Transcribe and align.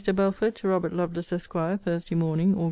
BELFORD, 0.11 0.55
TO 0.55 0.67
ROBERT 0.67 0.93
LOVELACE, 0.93 1.31
ESQ. 1.31 1.53
THURSDAY 1.83 2.15
MORNING, 2.15 2.55
AUG. 2.55 2.59